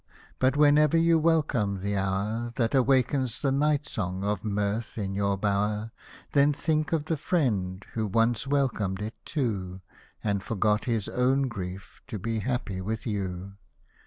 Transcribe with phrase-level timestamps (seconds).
[0.39, 5.37] —but whenever you welcome the hour, That awakens the night song of mirth in your
[5.37, 5.91] bower,
[6.31, 9.81] Then think of the friend who once welcomed it too,
[10.23, 13.57] And forgot his own grief to be happy with you.